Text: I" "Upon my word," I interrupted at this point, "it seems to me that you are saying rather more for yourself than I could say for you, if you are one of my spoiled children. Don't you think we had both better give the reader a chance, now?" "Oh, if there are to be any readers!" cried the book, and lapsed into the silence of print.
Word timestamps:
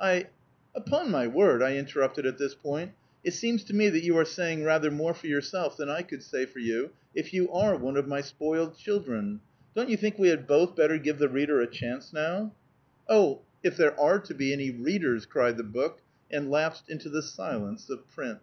I" 0.00 0.28
"Upon 0.74 1.10
my 1.10 1.26
word," 1.26 1.62
I 1.62 1.76
interrupted 1.76 2.24
at 2.24 2.38
this 2.38 2.54
point, 2.54 2.92
"it 3.22 3.32
seems 3.34 3.62
to 3.64 3.74
me 3.74 3.90
that 3.90 4.02
you 4.02 4.16
are 4.16 4.24
saying 4.24 4.64
rather 4.64 4.90
more 4.90 5.12
for 5.12 5.26
yourself 5.26 5.76
than 5.76 5.90
I 5.90 6.00
could 6.00 6.22
say 6.22 6.46
for 6.46 6.60
you, 6.60 6.92
if 7.14 7.34
you 7.34 7.52
are 7.52 7.76
one 7.76 7.98
of 7.98 8.08
my 8.08 8.22
spoiled 8.22 8.78
children. 8.78 9.42
Don't 9.76 9.90
you 9.90 9.98
think 9.98 10.18
we 10.18 10.28
had 10.28 10.46
both 10.46 10.74
better 10.74 10.96
give 10.96 11.18
the 11.18 11.28
reader 11.28 11.60
a 11.60 11.66
chance, 11.66 12.10
now?" 12.10 12.54
"Oh, 13.06 13.42
if 13.62 13.76
there 13.76 14.00
are 14.00 14.18
to 14.20 14.32
be 14.32 14.54
any 14.54 14.70
readers!" 14.70 15.26
cried 15.26 15.58
the 15.58 15.62
book, 15.62 16.00
and 16.30 16.50
lapsed 16.50 16.88
into 16.88 17.10
the 17.10 17.20
silence 17.22 17.90
of 17.90 18.08
print. 18.08 18.38